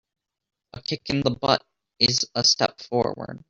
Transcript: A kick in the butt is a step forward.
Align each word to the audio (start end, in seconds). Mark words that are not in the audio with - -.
A 0.73 0.81
kick 0.81 1.11
in 1.11 1.21
the 1.21 1.29
butt 1.29 1.63
is 1.99 2.27
a 2.33 2.43
step 2.43 2.79
forward. 2.81 3.39